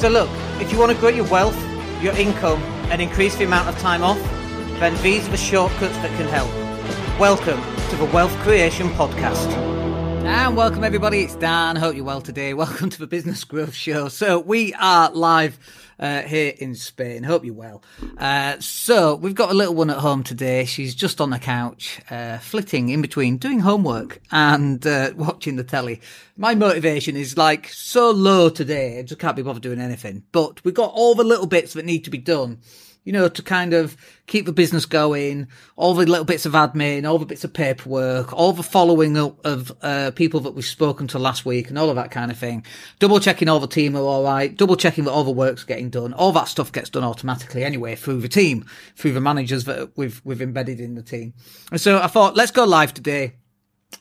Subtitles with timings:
[0.00, 0.30] So look,
[0.62, 1.54] if you want to grow your wealth,
[2.02, 4.18] your income, and increase the amount of time off,
[4.80, 6.48] then these are the shortcuts that can help.
[7.20, 7.60] Welcome
[7.90, 9.79] to the Wealth Creation Podcast.
[10.32, 11.74] And welcome everybody, it's Dan.
[11.74, 12.54] Hope you're well today.
[12.54, 14.06] Welcome to the Business Growth Show.
[14.06, 15.58] So we are live
[15.98, 17.24] uh, here in Spain.
[17.24, 17.82] Hope you're well.
[18.16, 20.66] Uh, so we've got a little one at home today.
[20.66, 25.64] She's just on the couch, uh, flitting in between doing homework and uh, watching the
[25.64, 26.00] telly.
[26.36, 29.00] My motivation is like so low today.
[29.00, 30.22] I just can't be bothered doing anything.
[30.30, 32.60] But we've got all the little bits that need to be done
[33.04, 33.96] you know, to kind of
[34.26, 38.32] keep the business going, all the little bits of admin, all the bits of paperwork,
[38.32, 41.88] all the following up of uh, people that we've spoken to last week and all
[41.88, 42.64] of that kind of thing.
[42.98, 45.90] Double checking all the team are all right, double checking that all the work's getting
[45.90, 46.12] done.
[46.12, 50.20] All that stuff gets done automatically anyway through the team, through the managers that we've,
[50.24, 51.32] we've embedded in the team.
[51.70, 53.34] And so I thought, let's go live today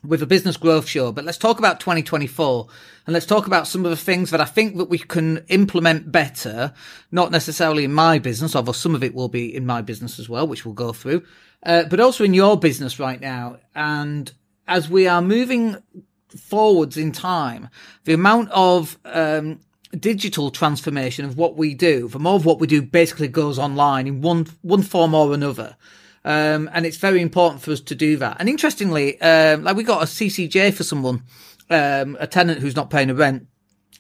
[0.04, 2.68] with a business growth show, but let's talk about 2024
[3.09, 6.12] and let's talk about some of the things that I think that we can implement
[6.12, 6.76] better,
[7.12, 10.29] not necessarily in my business, although some of it will be in my business as
[10.29, 11.24] well, which we'll go through,
[11.63, 13.57] uh, but also in your business right now.
[13.74, 14.32] And
[14.68, 15.77] as we are moving
[16.37, 17.70] forwards in time,
[18.04, 19.60] the amount of, um,
[19.99, 24.05] digital transformation of what we do, the more of what we do basically goes online
[24.05, 25.76] in one, one form or another.
[26.24, 28.37] Um, and it's very important for us to do that.
[28.40, 31.24] And interestingly, um, like we got a CCJ for someone,
[31.70, 33.48] um, a tenant who's not paying a rent.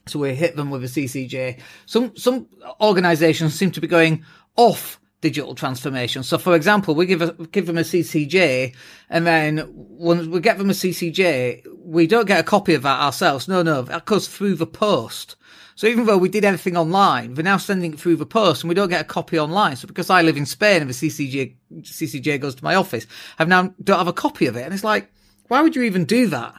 [0.07, 1.59] So we hit them with a CCJ.
[1.85, 2.47] Some, some
[2.81, 4.23] organizations seem to be going
[4.55, 6.23] off digital transformation.
[6.23, 8.75] So for example, we give a, give them a CCJ
[9.09, 13.01] and then when we get them a CCJ, we don't get a copy of that
[13.01, 13.47] ourselves.
[13.47, 15.35] No, no, that goes through the post.
[15.75, 18.69] So even though we did everything online, we're now sending it through the post and
[18.69, 19.75] we don't get a copy online.
[19.75, 23.05] So because I live in Spain and the CCJ, CCJ goes to my office,
[23.37, 24.63] I've now don't have a copy of it.
[24.63, 25.11] And it's like,
[25.47, 26.55] why would you even do that?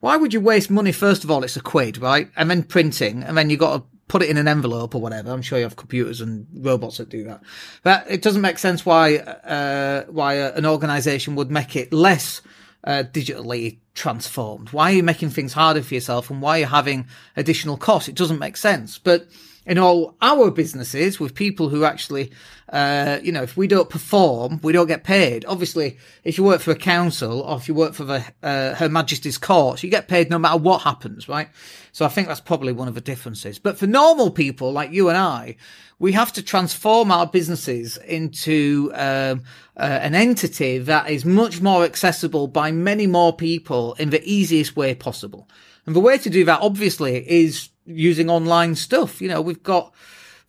[0.00, 0.92] Why would you waste money?
[0.92, 2.30] First of all, it's a quid, right?
[2.36, 5.32] And then printing and then you've got to put it in an envelope or whatever.
[5.32, 7.40] I'm sure you have computers and robots that do that.
[7.82, 12.40] But it doesn't make sense why, uh, why an organization would make it less
[12.84, 14.70] uh, digitally transformed?
[14.70, 18.08] Why are you making things harder for yourself and why are you having additional costs?
[18.08, 18.98] It doesn't make sense.
[18.98, 19.26] But
[19.66, 22.30] in all our businesses with people who actually,
[22.68, 25.44] uh, you know, if we don't perform, we don't get paid.
[25.44, 28.88] Obviously, if you work for a council or if you work for the, uh, Her
[28.88, 31.48] Majesty's courts, you get paid no matter what happens, right?
[31.90, 33.58] So I think that's probably one of the differences.
[33.58, 35.56] But for normal people like you and I,
[35.98, 39.42] we have to transform our businesses into um,
[39.76, 44.76] uh, an entity that is much more accessible by many more people in the easiest
[44.76, 45.48] way possible.
[45.86, 49.20] And the way to do that, obviously, is using online stuff.
[49.20, 49.92] You know, we've got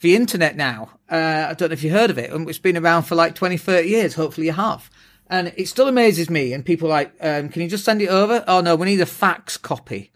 [0.01, 0.91] the internet now.
[1.09, 2.31] Uh, I don't know if you heard of it.
[2.31, 4.13] and It's been around for like 20, 30 years.
[4.15, 4.89] Hopefully you have.
[5.29, 6.53] And it still amazes me.
[6.53, 8.43] And people like, um, can you just send it over?
[8.47, 10.11] Oh no, we need a fax copy.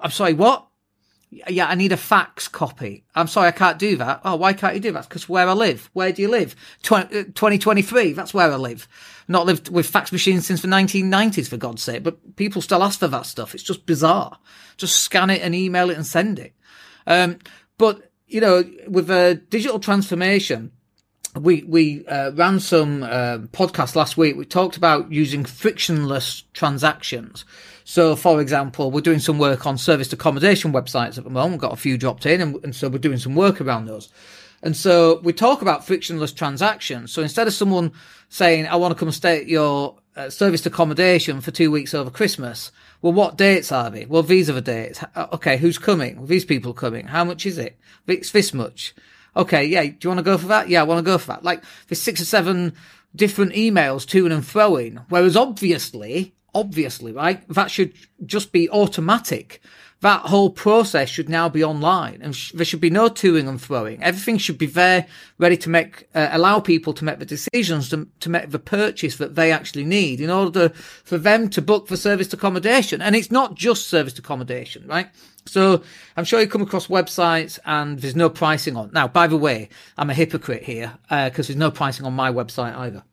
[0.00, 0.66] I'm sorry, what?
[1.48, 3.04] Yeah, I need a fax copy.
[3.14, 4.20] I'm sorry, I can't do that.
[4.24, 5.08] Oh, why can't you do that?
[5.08, 5.90] Because where I live.
[5.92, 6.54] Where do you live?
[6.82, 8.12] 20, 2023.
[8.12, 8.86] Uh, that's where I live.
[9.26, 12.02] Not lived with fax machines since the 1990s, for God's sake.
[12.02, 13.54] But people still ask for that stuff.
[13.54, 14.38] It's just bizarre.
[14.76, 16.54] Just scan it and email it and send it.
[17.06, 17.38] Um,
[17.78, 20.70] but, you know, with a digital transformation,
[21.38, 24.36] we we uh, ran some uh, podcasts last week.
[24.36, 27.44] We talked about using frictionless transactions.
[27.84, 31.52] So, for example, we're doing some work on serviced accommodation websites at the moment.
[31.52, 34.08] We've got a few dropped in, and, and so we're doing some work around those.
[34.62, 37.12] And so we talk about frictionless transactions.
[37.12, 37.92] So instead of someone
[38.28, 42.10] saying, "I want to come stay at your uh, serviced accommodation for two weeks over
[42.10, 42.70] Christmas,"
[43.02, 44.06] well, what dates are they?
[44.06, 45.04] Well, these are the dates.
[45.14, 46.16] Uh, okay, who's coming?
[46.16, 47.08] Well, these people are coming.
[47.08, 47.76] How much is it?
[48.06, 48.94] It's this much.
[49.36, 49.84] Okay, yeah.
[49.84, 50.68] Do you want to go for that?
[50.68, 51.44] Yeah, I want to go for that.
[51.44, 52.74] Like there's six or seven
[53.14, 55.00] different emails to and throwing.
[55.08, 57.92] Whereas obviously, obviously, right, that should
[58.24, 59.60] just be automatic
[60.04, 63.58] that whole process should now be online and sh- there should be no toing and
[63.58, 64.02] throwing.
[64.02, 65.06] Everything should be there,
[65.38, 69.16] ready to make, uh, allow people to make the decisions to, to make the purchase
[69.16, 70.68] that they actually need in order
[71.04, 73.00] for them to book for serviced accommodation.
[73.00, 75.08] And it's not just serviced accommodation, right?
[75.46, 75.82] So
[76.16, 78.90] I'm sure you come across websites and there's no pricing on.
[78.92, 79.68] Now, by the way,
[79.98, 83.04] I'm a hypocrite here, uh, cause there's no pricing on my website either.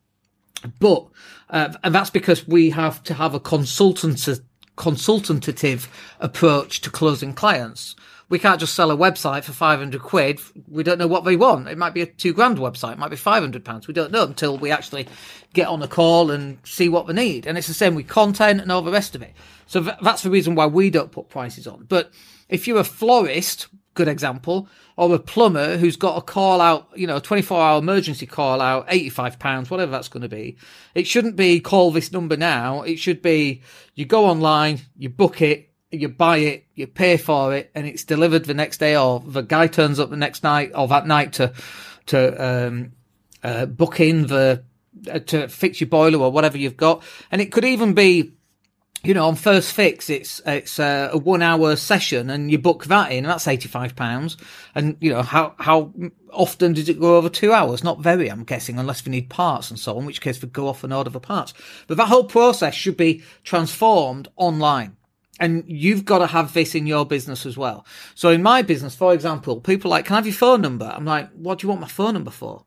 [0.79, 1.07] But,
[1.49, 4.27] uh, and that's because we have to have a consultant
[4.77, 5.87] consultative
[6.19, 7.95] approach to closing clients.
[8.31, 10.39] We can't just sell a website for 500 quid.
[10.69, 11.67] We don't know what they want.
[11.67, 12.93] It might be a two grand website.
[12.93, 13.89] It might be 500 pounds.
[13.89, 15.09] We don't know until we actually
[15.53, 17.45] get on a call and see what they need.
[17.45, 19.33] And it's the same with content and all the rest of it.
[19.65, 21.83] So that's the reason why we don't put prices on.
[21.89, 22.13] But
[22.47, 27.07] if you're a florist, good example, or a plumber who's got a call out, you
[27.07, 30.55] know, a 24 hour emergency call out, 85 pounds, whatever that's going to be.
[30.95, 32.83] It shouldn't be call this number now.
[32.83, 33.61] It should be
[33.93, 38.03] you go online, you book it, you buy it, you pay for it, and it's
[38.03, 41.33] delivered the next day, or the guy turns up the next night or that night
[41.33, 41.53] to
[42.07, 42.93] to um,
[43.43, 44.63] uh, book in the
[45.11, 48.33] uh, to fix your boiler or whatever you've got, and it could even be
[49.03, 53.11] you know, on first fix, it's it's a, one hour session, and you book that
[53.11, 54.37] in, and that's eighty five pounds.
[54.75, 55.91] And you know, how how
[56.31, 57.83] often does it go over two hours?
[57.83, 60.01] Not very, I'm guessing, unless we need parts and so on.
[60.01, 61.53] In which case, we go off and order the parts.
[61.87, 64.97] But that whole process should be transformed online.
[65.41, 67.85] And you've got to have this in your business as well.
[68.15, 70.85] So in my business, for example, people are like, can I have your phone number?
[70.85, 72.63] I'm like, what do you want my phone number for?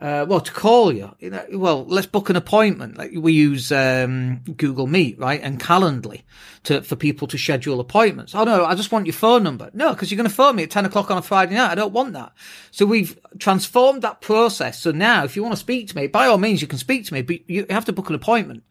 [0.00, 2.96] uh, well, to call you, you know, well, let's book an appointment.
[2.96, 6.22] Like we use um, Google Meet, right, and Calendly
[6.64, 8.34] to for people to schedule appointments.
[8.34, 9.70] Oh no, I just want your phone number.
[9.74, 11.72] No, because you're going to phone me at ten o'clock on a Friday night.
[11.72, 12.32] I don't want that.
[12.70, 14.78] So we've transformed that process.
[14.78, 17.04] So now, if you want to speak to me, by all means, you can speak
[17.06, 18.62] to me, but you have to book an appointment,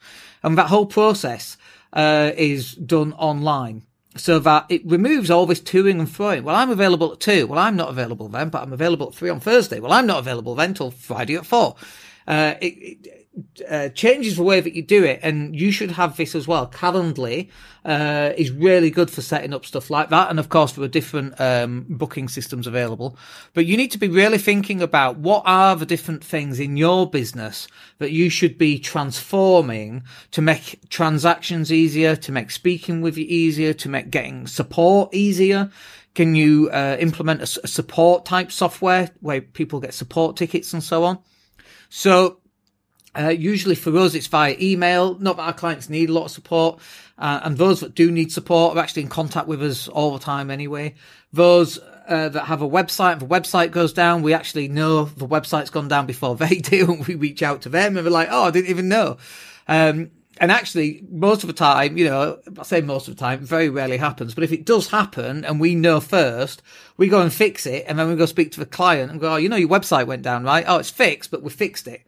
[0.44, 1.58] and that whole process
[1.94, 3.84] uh, is done online
[4.16, 6.44] so that it removes all this toing and throwing.
[6.44, 7.48] Well, I'm available at two.
[7.48, 9.80] Well, I'm not available then, but I'm available at three on Thursday.
[9.80, 11.76] Well, I'm not available then till Friday at four.
[12.28, 13.17] Uh, it, it
[13.70, 16.68] uh, changes the way that you do it, and you should have this as well.
[16.68, 17.50] Calendly
[17.86, 20.90] uh, is really good for setting up stuff like that, and of course there are
[20.90, 23.18] different um, booking systems available.
[23.54, 27.10] But you need to be really thinking about what are the different things in your
[27.10, 27.68] business
[28.00, 33.74] that you should be transforming to make transactions easier, to make speaking with you easier,
[33.74, 35.72] to make getting support easier.
[36.16, 40.84] Can you uh, implement a, a support type software where people get support tickets and
[40.84, 41.20] so on?
[41.90, 42.40] So
[43.18, 45.16] uh, usually for us, it's via email.
[45.16, 46.80] Not that our clients need a lot of support.
[47.18, 50.24] Uh, and those that do need support are actually in contact with us all the
[50.24, 50.94] time anyway.
[51.34, 55.28] Those uh, that have a website, if the website goes down, we actually know the
[55.28, 56.92] website's gone down before they do.
[56.92, 59.18] And we reach out to them and we're like, oh, I didn't even know.
[59.68, 63.40] Um, and actually, most of the time, you know, I say most of the time,
[63.40, 64.36] very rarely happens.
[64.36, 66.62] But if it does happen and we know first,
[66.96, 67.86] we go and fix it.
[67.88, 70.06] And then we go speak to the client and go, oh, you know, your website
[70.06, 70.66] went down, right?
[70.68, 72.04] Oh, it's fixed, but we fixed it.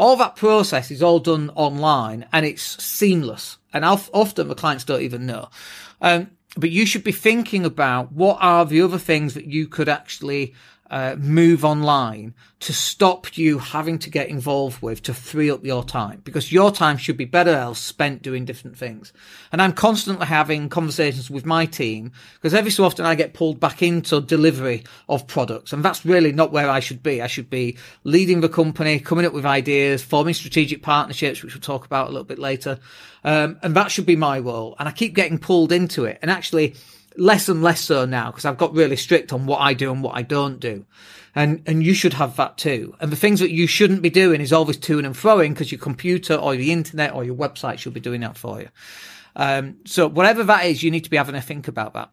[0.00, 3.58] All that process is all done online and it's seamless.
[3.70, 5.50] And often the clients don't even know.
[6.00, 9.90] Um, but you should be thinking about what are the other things that you could
[9.90, 10.54] actually
[10.90, 15.84] uh, move online to stop you having to get involved with to free up your
[15.84, 19.12] time because your time should be better else spent doing different things.
[19.52, 23.60] And I'm constantly having conversations with my team because every so often I get pulled
[23.60, 27.22] back into delivery of products and that's really not where I should be.
[27.22, 31.62] I should be leading the company, coming up with ideas, forming strategic partnerships, which we'll
[31.62, 32.80] talk about a little bit later.
[33.22, 34.74] Um, and that should be my role.
[34.78, 36.18] And I keep getting pulled into it.
[36.20, 36.74] And actually,
[37.20, 40.02] less and less so now because I've got really strict on what I do and
[40.02, 40.86] what I don't do.
[41.34, 42.96] And, and you should have that too.
[42.98, 45.80] And the things that you shouldn't be doing is always to and froing because your
[45.80, 48.68] computer or the internet or your website should be doing that for you.
[49.36, 52.10] Um, so whatever that is, you need to be having a think about that.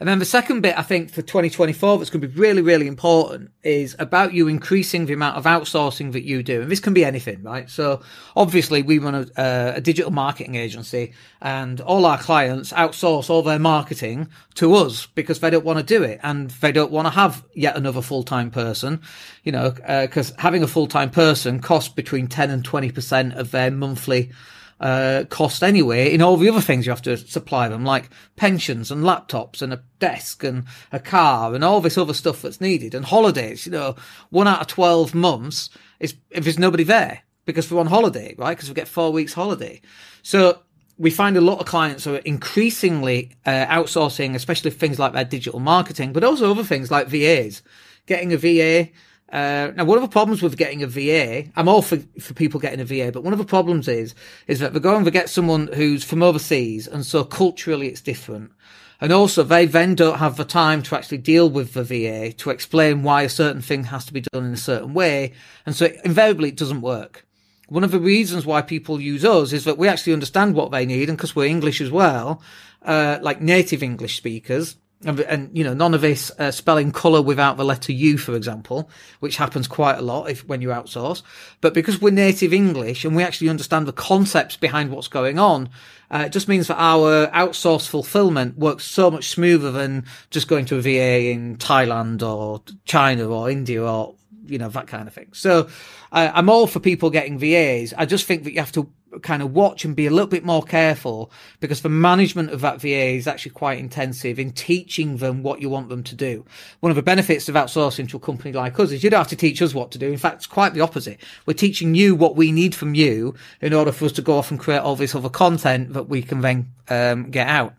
[0.00, 2.86] And then the second bit, I think, for 2024 that's going to be really, really
[2.86, 6.62] important is about you increasing the amount of outsourcing that you do.
[6.62, 7.68] And this can be anything, right?
[7.68, 8.02] So
[8.36, 13.42] obviously we run a, uh, a digital marketing agency and all our clients outsource all
[13.42, 17.06] their marketing to us because they don't want to do it and they don't want
[17.06, 19.02] to have yet another full-time person,
[19.42, 23.72] you know, because uh, having a full-time person costs between 10 and 20% of their
[23.72, 24.30] monthly
[24.80, 28.90] uh, cost anyway in all the other things you have to supply them, like pensions
[28.90, 32.94] and laptops and a desk and a car and all this other stuff that's needed
[32.94, 33.66] and holidays.
[33.66, 33.96] You know,
[34.30, 35.70] one out of 12 months
[36.00, 38.56] is if there's nobody there because we're on holiday, right?
[38.56, 39.80] Because we get four weeks holiday.
[40.22, 40.60] So
[40.98, 45.60] we find a lot of clients are increasingly uh, outsourcing, especially things like their digital
[45.60, 47.62] marketing, but also other things like VAs.
[48.06, 48.90] Getting a VA
[49.30, 52.60] uh, now, one of the problems with getting a VA, I'm all for, for people
[52.60, 54.14] getting a VA, but one of the problems is,
[54.46, 58.52] is that they're going to get someone who's from overseas, and so culturally it's different.
[59.00, 62.50] And also, they then don't have the time to actually deal with the VA to
[62.50, 65.34] explain why a certain thing has to be done in a certain way.
[65.66, 67.24] And so, invariably, it doesn't work.
[67.68, 70.86] One of the reasons why people use us is that we actually understand what they
[70.86, 72.40] need, and because we're English as well,
[72.82, 77.56] uh, like native English speakers, and, you know none of this uh, spelling color without
[77.56, 78.90] the letter U, for example,
[79.20, 81.22] which happens quite a lot if when you outsource.
[81.60, 85.68] But because we're native English and we actually understand the concepts behind what's going on,
[86.10, 90.64] uh, it just means that our outsource fulfillment works so much smoother than just going
[90.66, 94.14] to a VA in Thailand or China or India or
[94.48, 95.28] you know, that kind of thing.
[95.32, 95.68] So
[96.12, 97.94] uh, I'm all for people getting VAs.
[97.96, 98.90] I just think that you have to
[99.22, 102.80] kind of watch and be a little bit more careful because the management of that
[102.80, 106.44] VA is actually quite intensive in teaching them what you want them to do.
[106.80, 109.28] One of the benefits of outsourcing to a company like us is you don't have
[109.28, 110.10] to teach us what to do.
[110.10, 111.20] In fact, it's quite the opposite.
[111.46, 114.50] We're teaching you what we need from you in order for us to go off
[114.50, 117.74] and create all this other content that we can then um, get out.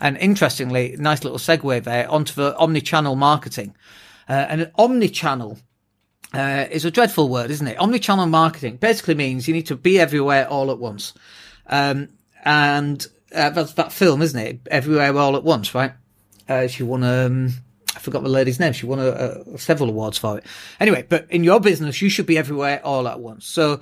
[0.00, 3.74] And interestingly, nice little segue there onto the omni-channel marketing.
[4.28, 5.58] Uh, and an omni-channel
[6.34, 7.78] uh, is a dreadful word, isn't it?
[7.78, 11.12] Omni-channel marketing basically means you need to be everywhere all at once.
[11.66, 12.08] Um,
[12.44, 14.60] and uh, that's that film, isn't it?
[14.70, 15.92] Everywhere all at once, right?
[16.48, 17.50] Uh, she won, um,
[17.94, 18.72] I forgot the lady's name.
[18.72, 20.46] She won a, a, several awards for it.
[20.78, 23.46] Anyway, but in your business, you should be everywhere all at once.
[23.46, 23.80] So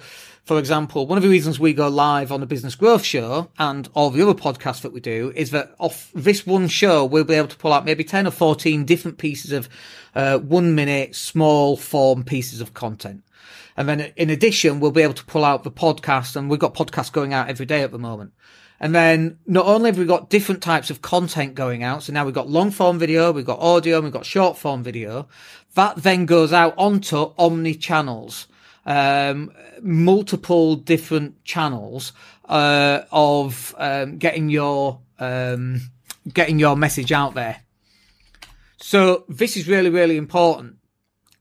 [0.49, 3.87] for example, one of the reasons we go live on the Business Growth Show and
[3.93, 7.35] all the other podcasts that we do is that off this one show, we'll be
[7.35, 9.69] able to pull out maybe 10 or 14 different pieces of
[10.15, 13.25] uh, one minute, small form pieces of content.
[13.77, 16.73] And then in addition, we'll be able to pull out the podcast and we've got
[16.73, 18.33] podcasts going out every day at the moment.
[18.81, 22.25] And then not only have we got different types of content going out, so now
[22.25, 25.29] we've got long form video, we've got audio, we've got short form video.
[25.75, 28.47] That then goes out onto omni channels
[28.87, 32.13] um, multiple different channels
[32.47, 35.81] uh, of um, getting your um,
[36.33, 37.63] getting your message out there.
[38.81, 40.77] So this is really really important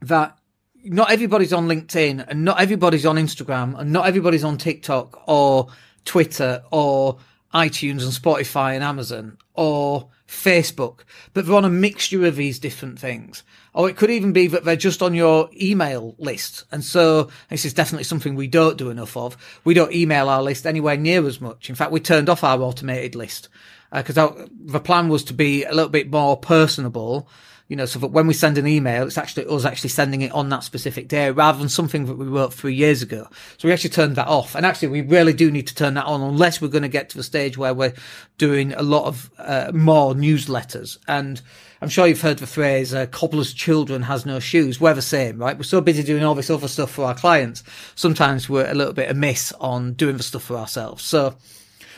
[0.02, 0.38] that
[0.84, 5.68] not everybody's on LinkedIn and not everybody's on Instagram and not everybody's on TikTok or
[6.06, 7.18] Twitter or
[7.54, 11.00] iTunes and Spotify and Amazon or Facebook,
[11.34, 13.44] but they're on a mixture of these different things.
[13.74, 16.66] Or it could even be that they're just on your email list.
[16.72, 19.38] And so this is definitely something we don't do enough of.
[19.64, 21.70] We don't email our list anywhere near as much.
[21.70, 23.50] In fact, we turned off our automated list
[23.92, 27.30] because uh, the plan was to be a little bit more personable
[27.68, 30.32] you know, so that when we send an email, it's actually us actually sending it
[30.32, 33.28] on that specific day rather than something that we wrote three years ago.
[33.58, 34.56] So we actually turned that off.
[34.56, 37.10] And actually, we really do need to turn that on unless we're going to get
[37.10, 37.94] to the stage where we're
[38.38, 40.98] doing a lot of uh, more newsletters.
[41.08, 41.42] And
[41.82, 44.80] I'm sure you've heard the phrase, uh, cobbler's children has no shoes.
[44.80, 45.58] We're the same, right?
[45.58, 47.64] We're so busy doing all this other stuff for our clients.
[47.96, 51.04] Sometimes we're a little bit amiss on doing the stuff for ourselves.
[51.04, 51.36] So,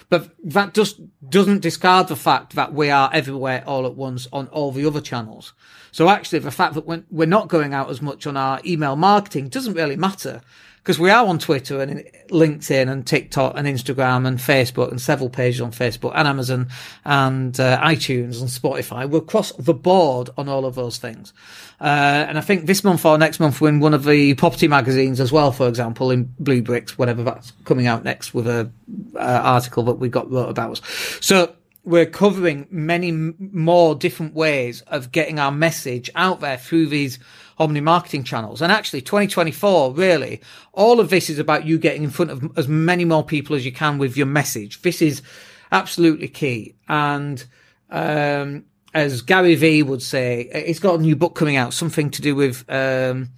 [0.09, 0.99] but that just
[1.29, 5.01] doesn't discard the fact that we are everywhere all at once on all the other
[5.01, 5.53] channels.
[5.91, 9.49] So actually, the fact that we're not going out as much on our email marketing
[9.49, 10.41] doesn't really matter
[10.83, 15.29] because we are on Twitter and LinkedIn and TikTok and Instagram and Facebook and several
[15.29, 16.69] pages on Facebook and Amazon
[17.05, 19.09] and uh, iTunes and Spotify.
[19.09, 21.33] We're across the board on all of those things.
[21.79, 24.67] Uh, and I think this month or next month we're in one of the property
[24.67, 28.71] magazines as well, for example, in Blue Bricks, whatever that's coming out next with a
[29.15, 30.81] uh, article that we got wrote about us.
[31.21, 31.55] So
[31.89, 37.17] we're covering many more different ways of getting our message out there through these
[37.58, 38.62] omni marketing channels.
[38.62, 40.39] And actually 2024, really,
[40.72, 43.65] all of this is about you getting in front of as many more people as
[43.65, 44.84] you can with your message.
[44.84, 45.24] This is
[45.72, 46.75] absolutely key.
[46.88, 47.43] And,
[47.89, 52.22] um, as Gary Vee would say, he's got a new book coming out, something to
[52.22, 53.29] do with, um,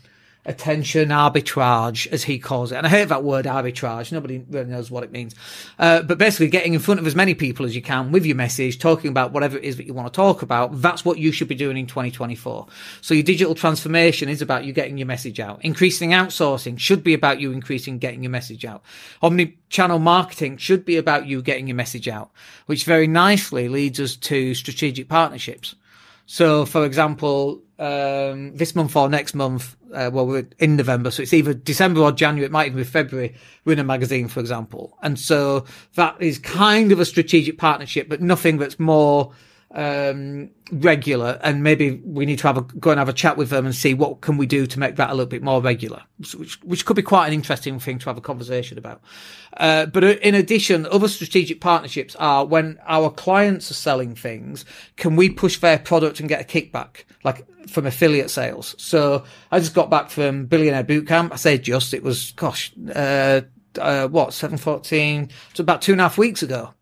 [0.46, 2.76] attention arbitrage, as he calls it.
[2.76, 4.12] And I hate that word arbitrage.
[4.12, 5.36] Nobody really knows what it means.
[5.78, 8.36] Uh, but basically getting in front of as many people as you can with your
[8.36, 10.82] message, talking about whatever it is that you want to talk about.
[10.82, 12.68] That's what you should be doing in 2024.
[13.02, 15.64] So your digital transformation is about you getting your message out.
[15.64, 18.84] Increasing outsourcing should be about you increasing getting your message out.
[19.22, 22.32] Omni channel marketing should be about you getting your message out,
[22.66, 25.76] which very nicely leads us to strategic partnerships.
[26.26, 31.24] So, for example, um, this month or next month, uh, well, we're in November, so
[31.24, 32.46] it's either December or January.
[32.46, 33.36] It might even be February.
[33.66, 38.08] We're in a magazine, for example, and so that is kind of a strategic partnership,
[38.08, 39.34] but nothing that's more
[39.74, 43.50] um, regular and maybe we need to have a go and have a chat with
[43.50, 46.04] them and see what can we do to make that a little bit more regular
[46.38, 49.02] which, which could be quite an interesting thing to have a conversation about.
[49.58, 54.66] Uh, but in addition other strategic partnerships are when our clients are selling things
[54.98, 58.76] can we push their product and get a kickback like from affiliate sales?
[58.78, 63.42] So i just got back from billionaire bootcamp i say just it was gosh uh,
[63.80, 66.74] uh, what 714 so about two and a half weeks ago.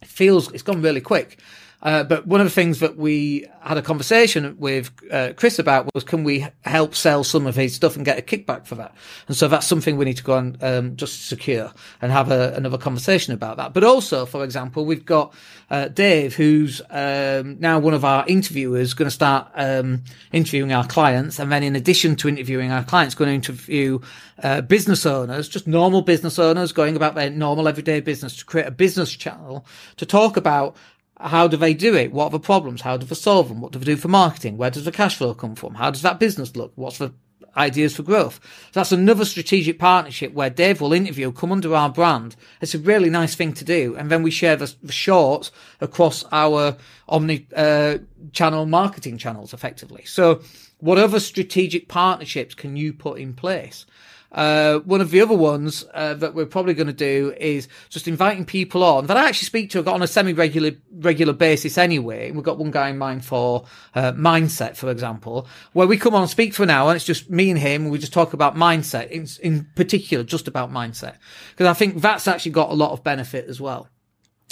[0.00, 1.38] It feels it's gone really quick
[1.84, 5.88] uh, but one of the things that we had a conversation with uh, Chris about
[5.94, 8.94] was can we help sell some of his stuff and get a kickback for that?
[9.28, 12.54] And so that's something we need to go and um, just secure and have a,
[12.54, 13.74] another conversation about that.
[13.74, 15.34] But also, for example, we've got
[15.70, 20.86] uh, Dave, who's um, now one of our interviewers, going to start um, interviewing our
[20.86, 23.98] clients, and then in addition to interviewing our clients, going to interview
[24.42, 28.66] uh, business owners, just normal business owners going about their normal everyday business to create
[28.66, 30.76] a business channel to talk about
[31.18, 32.12] how do they do it?
[32.12, 32.82] What are the problems?
[32.82, 33.60] How do they solve them?
[33.60, 34.56] What do they do for marketing?
[34.56, 35.74] Where does the cash flow come from?
[35.74, 36.72] How does that business look?
[36.74, 37.12] What's the
[37.56, 38.40] ideas for growth.
[38.72, 42.36] So that's another strategic partnership where Dave will interview, come under our brand.
[42.60, 43.94] It's a really nice thing to do.
[43.96, 46.76] And then we share the, the shorts across our
[47.08, 47.98] omni, uh,
[48.32, 50.04] channel marketing channels effectively.
[50.04, 50.42] So
[50.78, 53.86] what other strategic partnerships can you put in place?
[54.34, 58.08] Uh, one of the other ones uh, that we're probably going to do is just
[58.08, 62.32] inviting people on that I actually speak to on a semi-regular regular basis anyway.
[62.32, 63.64] We've got one guy in mind for
[63.94, 67.04] uh, mindset, for example, where we come on and speak for an hour and it's
[67.04, 67.82] just me and him.
[67.82, 71.16] And we just talk about mindset in, in particular, just about mindset,
[71.50, 73.88] because I think that's actually got a lot of benefit as well.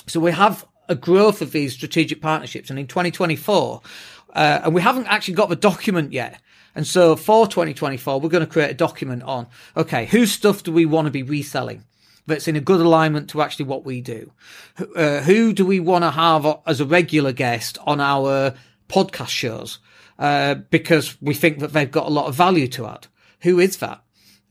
[0.06, 3.80] So we have a growth of these strategic partnerships, and in 2024,
[4.34, 6.40] uh, and we haven't actually got the document yet.
[6.74, 10.72] And so for 2024, we're going to create a document on, okay, whose stuff do
[10.72, 11.84] we want to be reselling?
[12.26, 14.32] That's in a good alignment to actually what we do.
[14.94, 18.54] Uh, who do we want to have as a regular guest on our
[18.88, 19.80] podcast shows?
[20.18, 23.08] Uh, because we think that they've got a lot of value to add.
[23.40, 24.01] Who is that?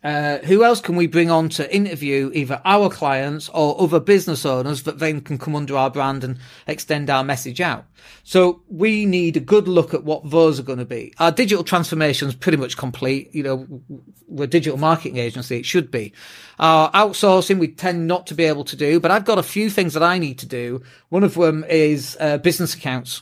[0.04, 4.46] Uh, who else can we bring on to interview either our clients or other business
[4.46, 7.86] owners that then can come under our brand and extend our message out?
[8.24, 11.14] So we need a good look at what those are going to be.
[11.20, 13.34] Our digital transformation is pretty much complete.
[13.36, 13.82] You know,
[14.28, 15.58] we're a digital marketing agency.
[15.58, 16.14] It should be.
[16.58, 19.70] Our outsourcing, we tend not to be able to do, but I've got a few
[19.70, 20.82] things that I need to do.
[21.10, 23.22] One of them is uh, business accounts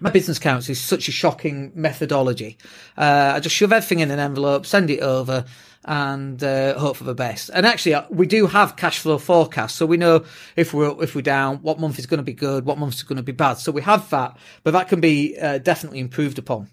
[0.00, 2.58] my business accounts is such a shocking methodology.
[2.96, 5.46] Uh, I just shove everything in an envelope, send it over,
[5.84, 7.50] and uh, hope for the best.
[7.52, 10.24] And actually, uh, we do have cash flow forecasts, so we know
[10.56, 13.02] if we're if we're down, what month is going to be good, what month is
[13.02, 13.54] going to be bad.
[13.58, 16.68] So we have that, but that can be uh, definitely improved upon.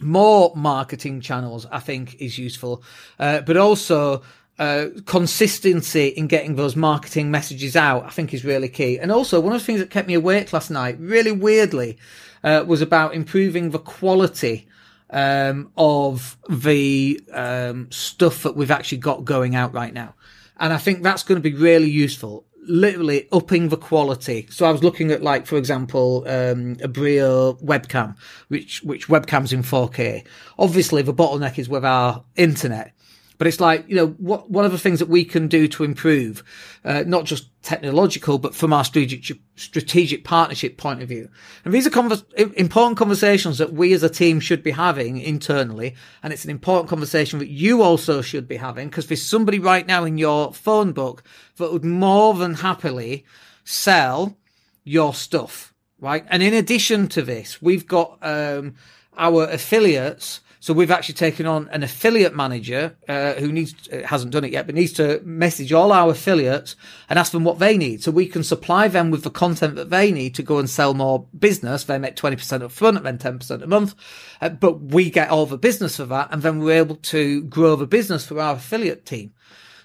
[0.00, 2.82] More marketing channels, I think, is useful,
[3.18, 4.22] uh, but also.
[4.56, 9.00] Uh, consistency in getting those marketing messages out, I think is really key.
[9.00, 11.98] And also, one of the things that kept me awake last night, really weirdly,
[12.44, 14.68] uh, was about improving the quality
[15.14, 20.14] um, of the um, stuff that we've actually got going out right now.
[20.58, 22.44] And I think that's going to be really useful.
[22.66, 24.48] Literally upping the quality.
[24.50, 28.16] So I was looking at, like, for example, um, a Brio webcam,
[28.48, 30.24] which which webcams in 4K.
[30.58, 32.92] Obviously, the bottleneck is with our internet.
[33.36, 35.84] But it's like, you know, what, one of the things that we can do to
[35.84, 36.44] improve,
[36.84, 41.28] uh, not just technological, but from our strategic, strategic partnership point of view.
[41.64, 45.96] And these are convers- important conversations that we as a team should be having internally.
[46.22, 49.86] And it's an important conversation that you also should be having because there's somebody right
[49.86, 51.24] now in your phone book
[51.56, 53.24] that would more than happily
[53.64, 54.36] sell
[54.84, 56.24] your stuff, right?
[56.28, 58.74] And in addition to this, we've got, um,
[59.16, 64.32] our affiliates so we've actually taken on an affiliate manager uh, who needs uh, hasn't
[64.32, 66.74] done it yet, but needs to message all our affiliates
[67.10, 69.90] and ask them what they need, so we can supply them with the content that
[69.90, 71.84] they need to go and sell more business.
[71.84, 73.94] They make twenty percent up front, then ten percent a month,
[74.40, 77.76] uh, but we get all the business for that, and then we're able to grow
[77.76, 79.34] the business for our affiliate team.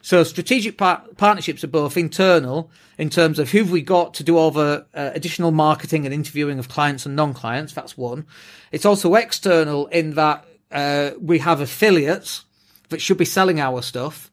[0.02, 4.38] So strategic par- partnerships are both internal in terms of who've we got to do
[4.38, 7.74] all the uh, additional marketing and interviewing of clients and non-clients.
[7.74, 8.26] That's one.
[8.72, 12.46] It's also external in that uh, we have affiliates
[12.90, 14.30] that should be selling our stuff.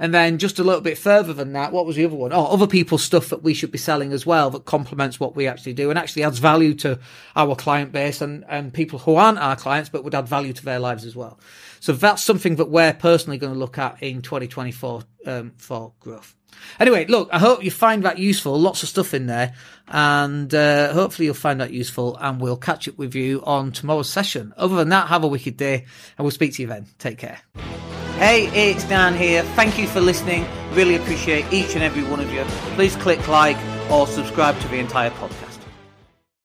[0.00, 2.32] And then just a little bit further than that, what was the other one?
[2.32, 5.46] Oh, other people's stuff that we should be selling as well that complements what we
[5.46, 6.98] actually do and actually adds value to
[7.36, 10.64] our client base and, and people who aren't our clients, but would add value to
[10.64, 11.38] their lives as well.
[11.80, 16.34] So that's something that we're personally going to look at in 2024 um, for growth.
[16.78, 18.58] Anyway, look, I hope you find that useful.
[18.58, 19.54] Lots of stuff in there.
[19.88, 22.16] And uh, hopefully you'll find that useful.
[22.16, 24.54] And we'll catch up with you on tomorrow's session.
[24.56, 25.84] Other than that, have a wicked day.
[26.16, 26.86] And we'll speak to you then.
[26.98, 27.40] Take care.
[28.20, 29.42] Hey, it's Dan here.
[29.56, 30.44] Thank you for listening.
[30.72, 32.44] Really appreciate each and every one of you.
[32.76, 33.56] Please click like
[33.90, 35.49] or subscribe to the entire podcast.